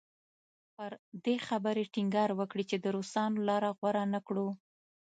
پر 0.75 0.91
دې 1.25 1.35
خبرې 1.47 1.83
ټینګار 1.93 2.29
وکړي 2.39 2.63
چې 2.69 2.77
د 2.79 2.85
روسانو 2.95 3.45
لاره 3.47 3.69
غوره 3.77 4.03
نه 4.13 4.19
کړو. 4.27 4.47